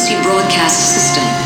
[0.00, 1.39] emergency broadcast system.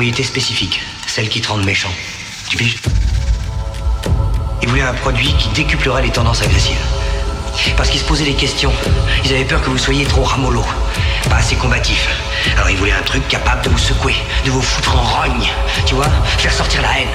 [0.00, 1.92] propriété spécifique, celle qui te rend méchant.
[2.48, 2.78] Tu piges
[4.62, 6.80] Ils voulaient un produit qui décuplerait les tendances agressives.
[7.76, 8.72] Parce qu'ils se posaient des questions.
[9.26, 10.64] Ils avaient peur que vous soyez trop ramolo,
[11.28, 12.08] pas assez combatif.
[12.56, 14.14] Alors ils voulaient un truc capable de vous secouer,
[14.46, 15.50] de vous foutre en rogne,
[15.84, 16.08] tu vois,
[16.38, 17.08] faire sortir la haine.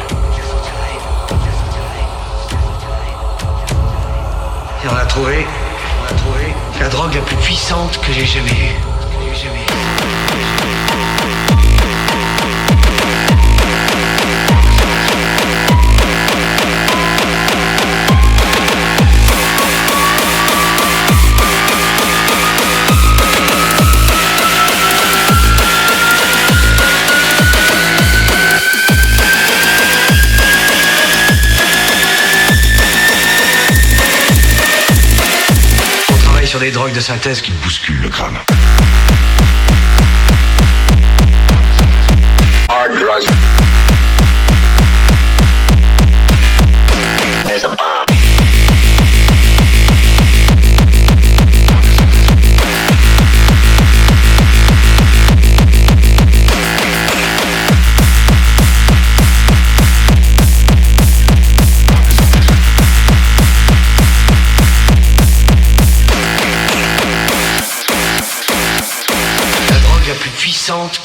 [4.84, 5.48] Et on a trouvé,
[6.04, 8.85] on a trouvé la drogue la plus puissante que j'ai jamais eue.
[36.66, 38.55] les drogues de synthèse qui bousculent le crâne.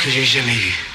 [0.02, 0.89] que j'ai jamais eue.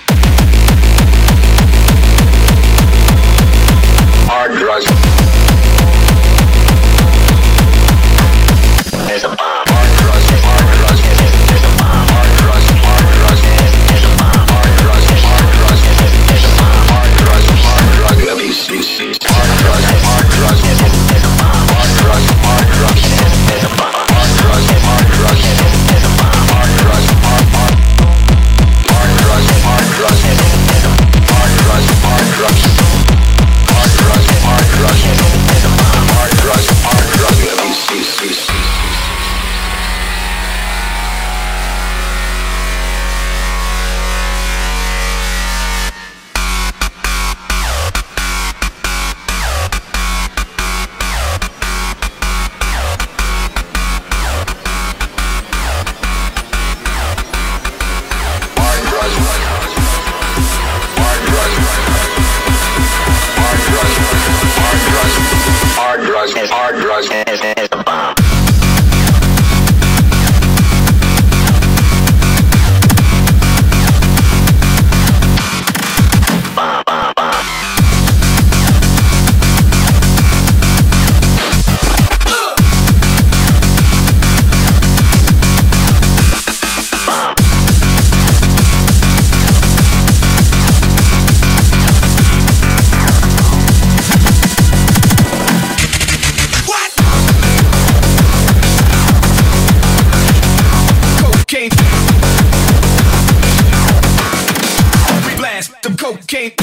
[106.27, 106.55] Can't.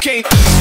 [0.00, 0.57] Can't.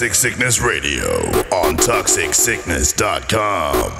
[0.00, 1.04] Toxic Sickness Radio
[1.52, 3.90] on ToxicSickness.com.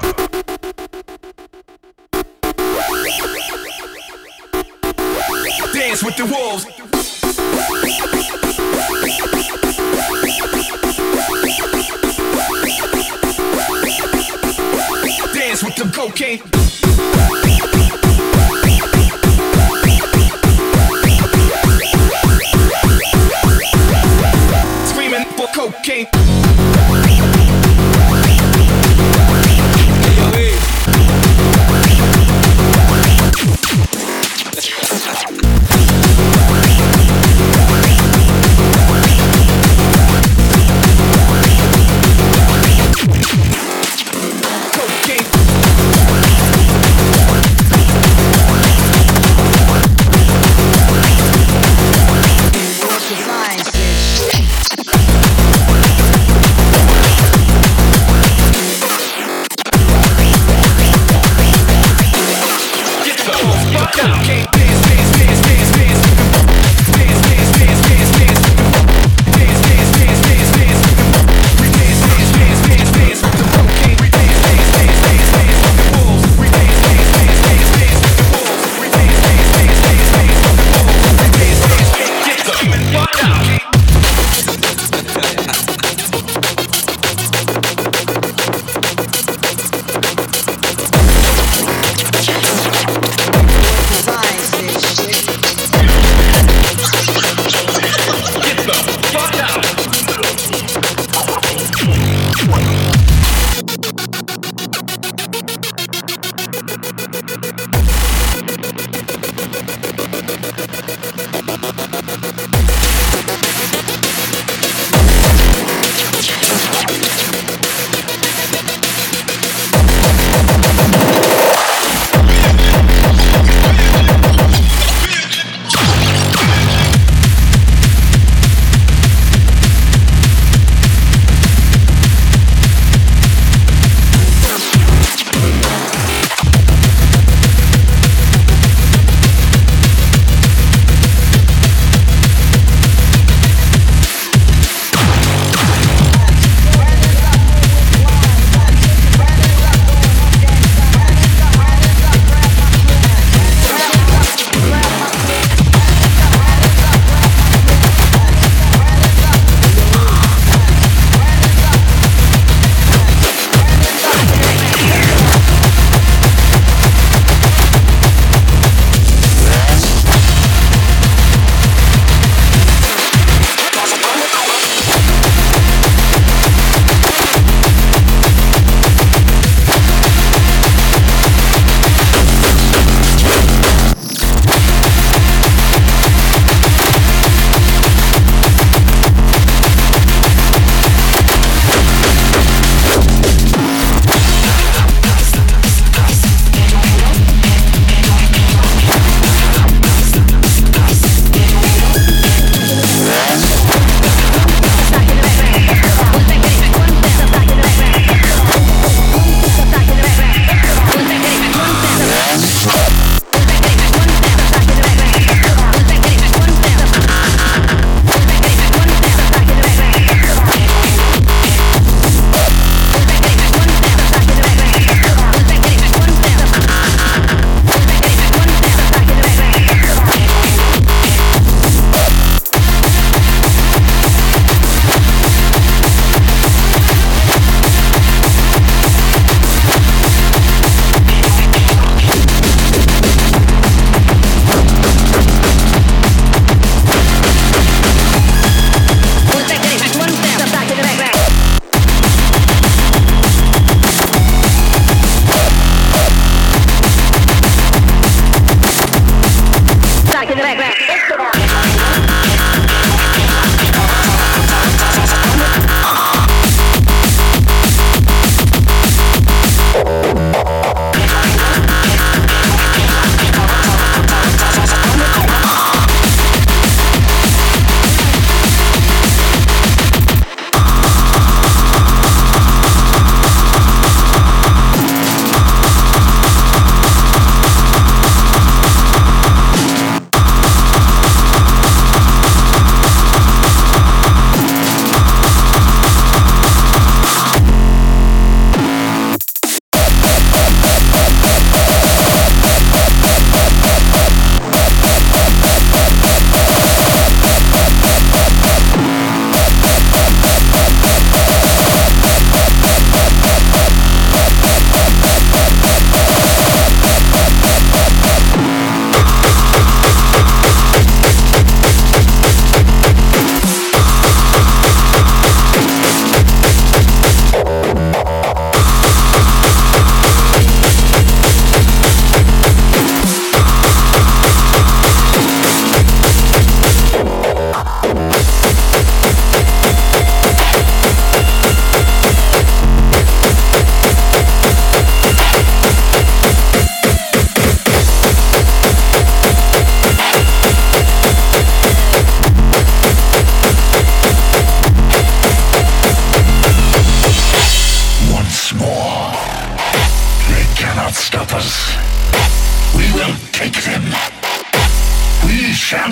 [5.75, 6.64] Dance with the wolves.
[15.35, 17.50] Dance with the cocaine.
[25.82, 26.19] For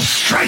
[0.09, 0.48] strike.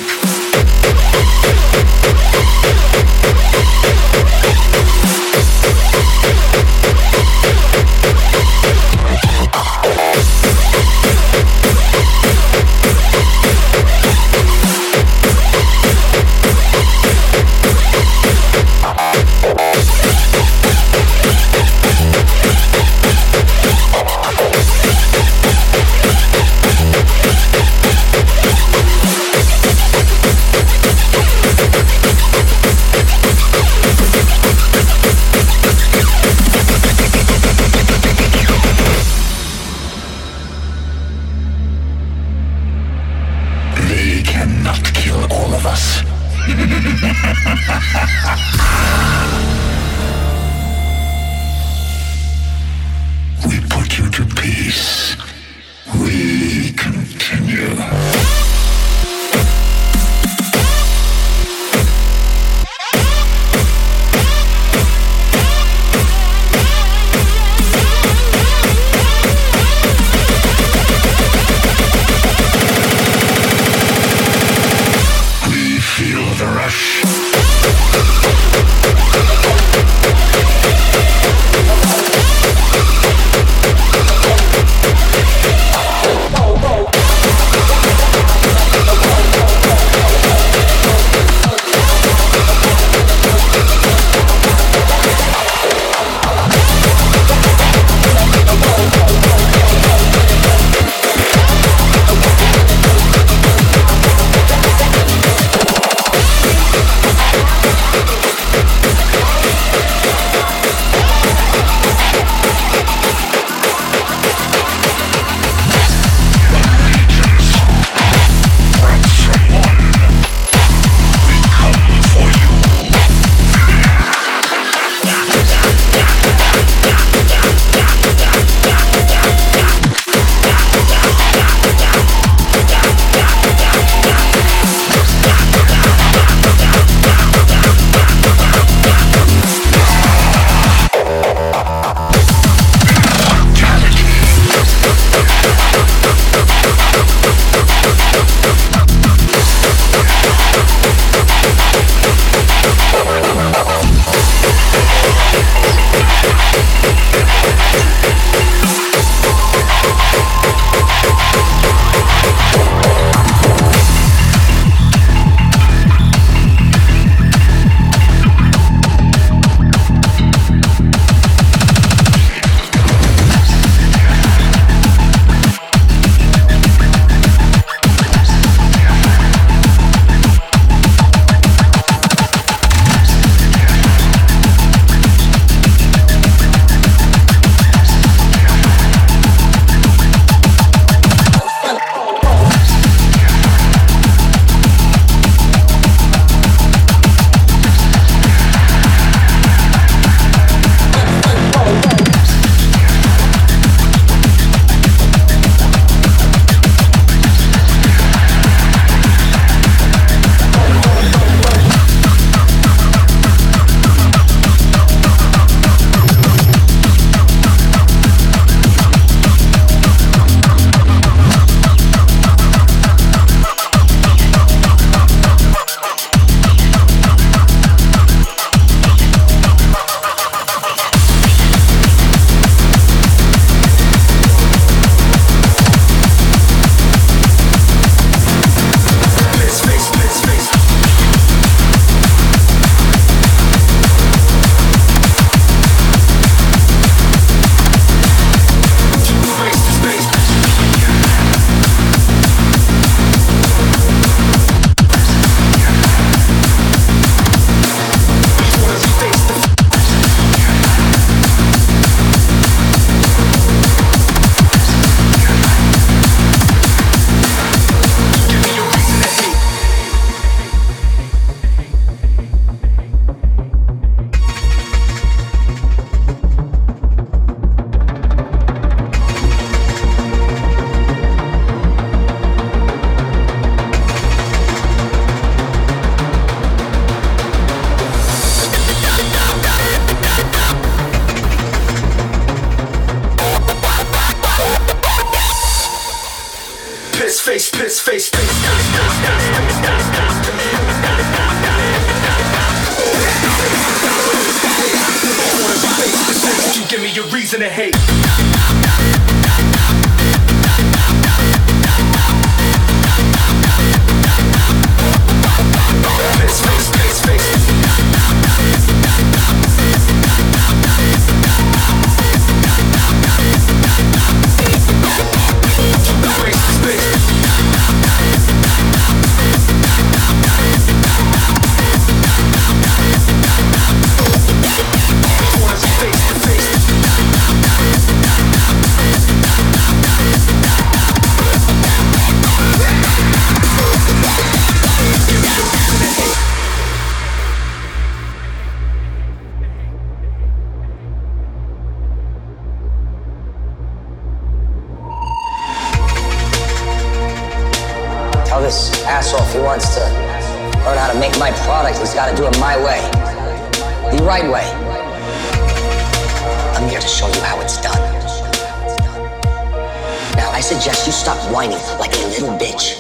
[371.10, 372.76] Stop whining like a little bitch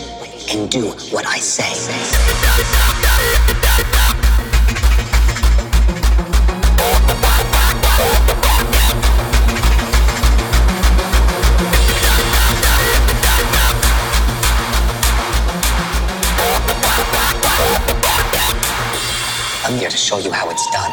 [0.52, 1.64] and do what I say.
[19.64, 20.92] I'm here to show you how it's done.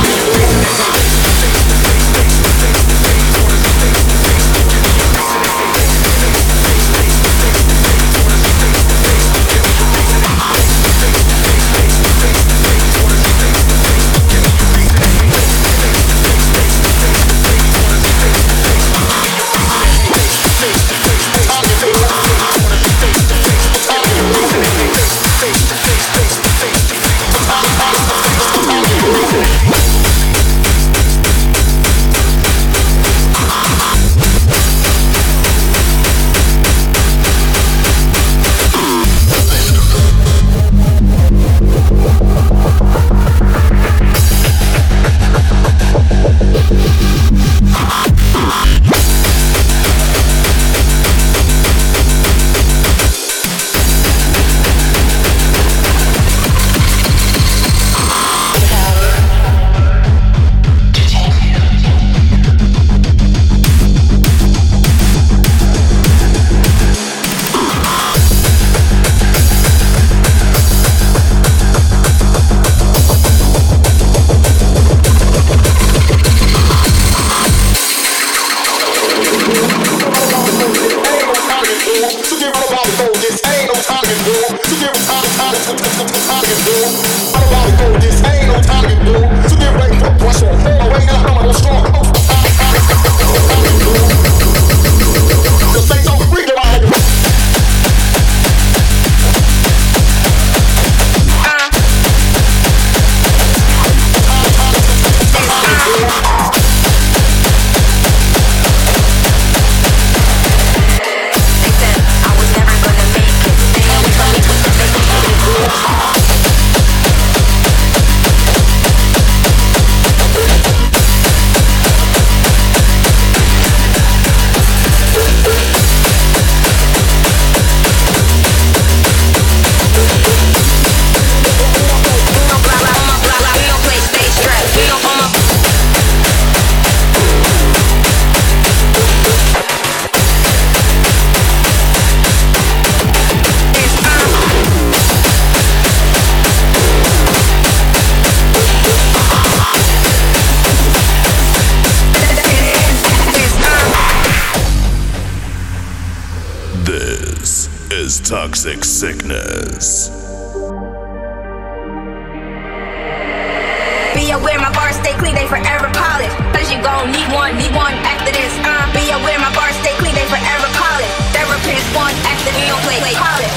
[164.31, 166.37] Be aware my bars stay clean, they forever polished.
[166.55, 168.55] Cause you gon' need one, need one after this.
[168.63, 171.11] Uh, be aware my bars stay clean, they forever polished.
[171.35, 173.51] Therapist one after me, play, play polished.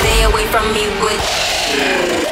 [0.00, 2.25] Stay away from me with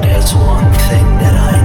[0.00, 1.55] There's one thing that I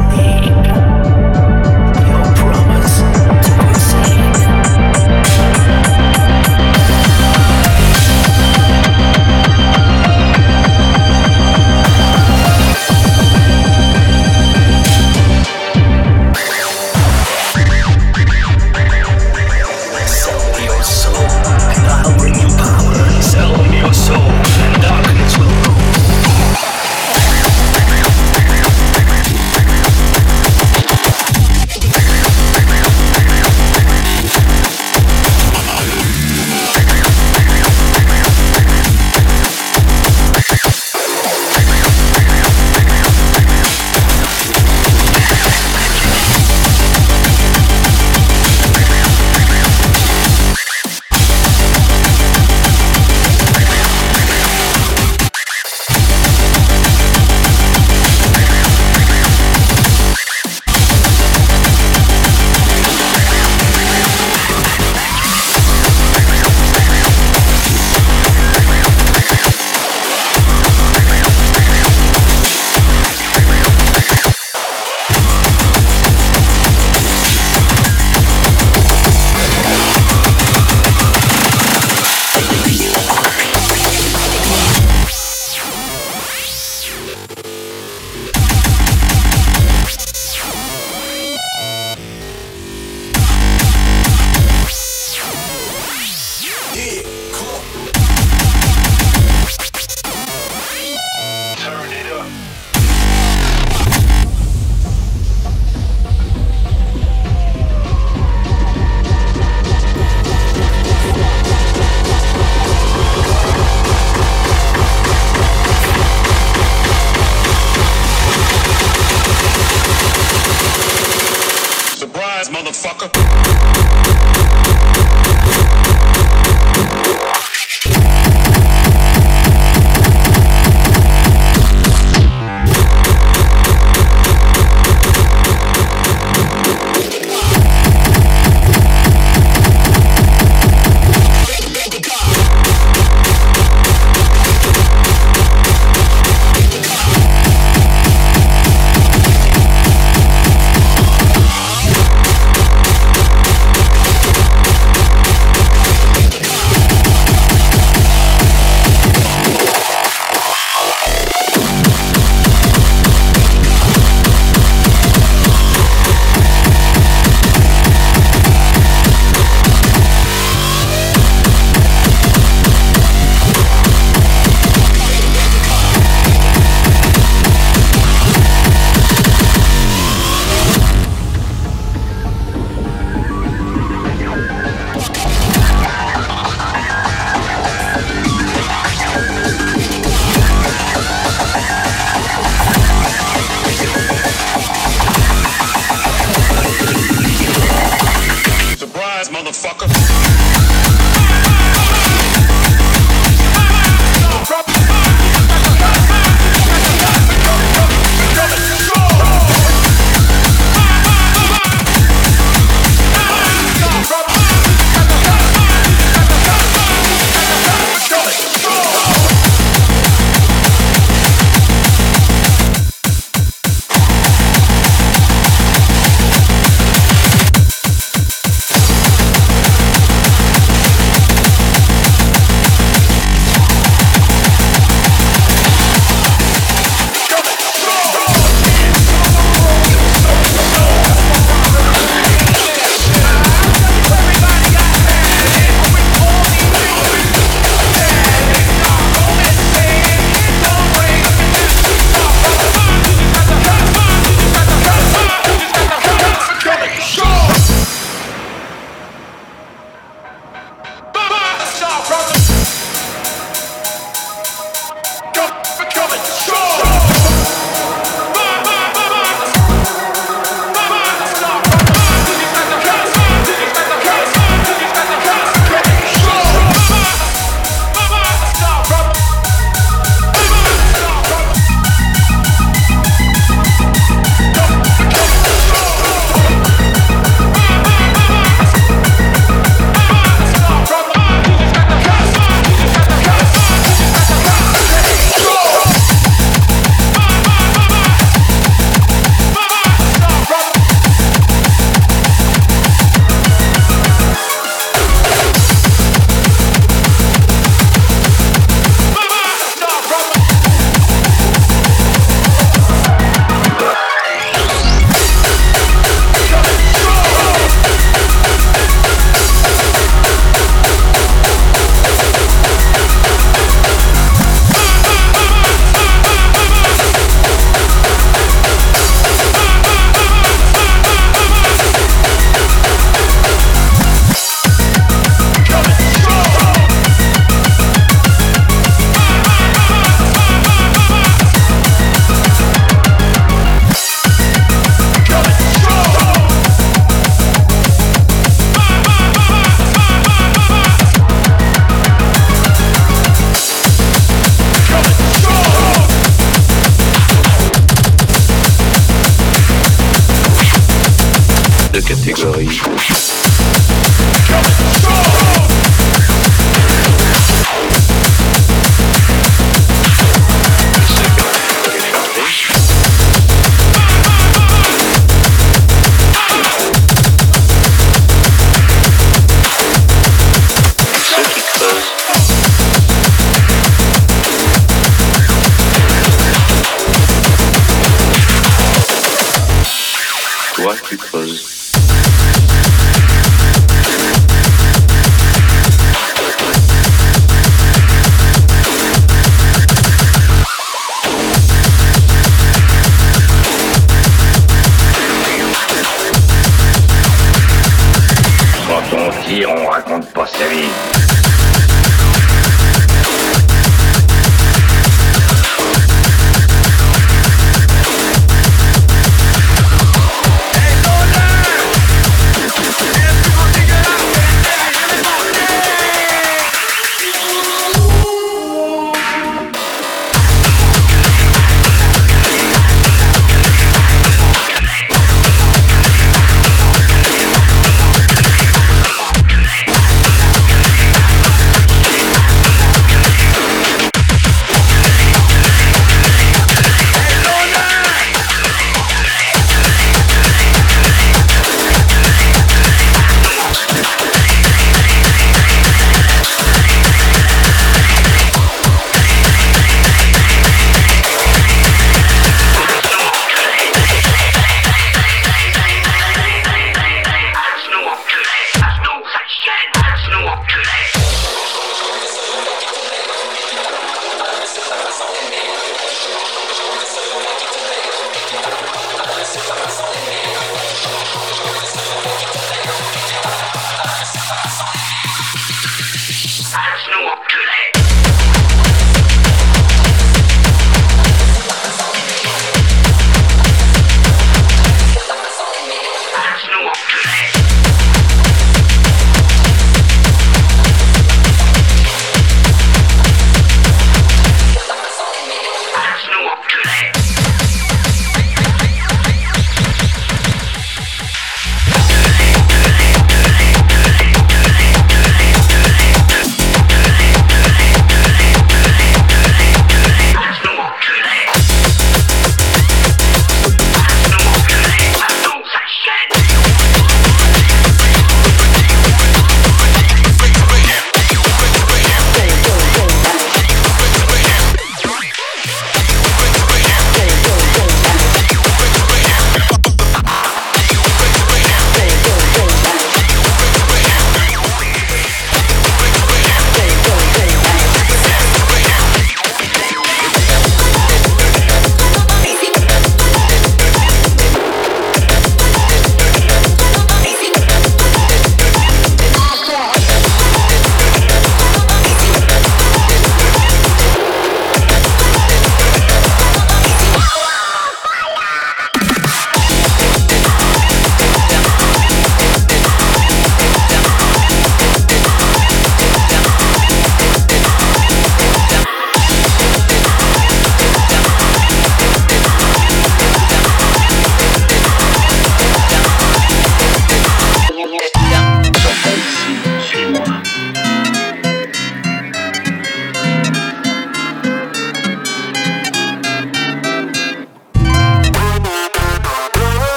[362.02, 363.31] catégorie.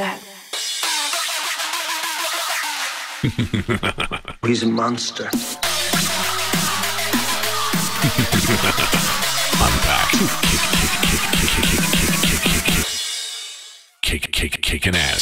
[0.00, 0.18] that.
[4.46, 5.28] He's a monster.
[9.60, 10.10] I'm back.
[10.12, 11.82] Kick, kick, kick, kick, kick, kick,
[12.22, 12.84] kick, kick,
[14.00, 15.20] kick, kick, kick, kick, kicking ass.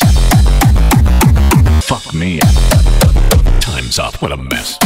[1.84, 2.38] Fuck me.
[3.60, 4.22] Time's up.
[4.22, 4.78] What a mess.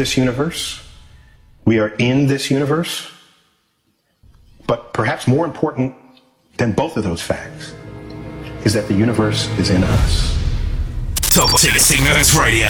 [0.00, 0.80] This universe.
[1.66, 3.06] We are in this universe.
[4.66, 5.94] But perhaps more important
[6.56, 7.74] than both of those facts
[8.64, 10.34] is that the universe is in us.
[11.34, 12.66] Top Toxic Signals Radio.